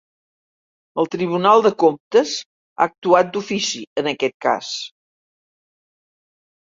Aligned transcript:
El 1.01 1.09
Tribunal 1.15 1.59
de 1.65 1.71
Comptes 1.83 2.31
ha 2.79 2.87
actuat 2.91 3.29
d'ofici 3.35 3.81
en 4.03 4.09
aquest 4.13 4.35
cas 4.47 4.71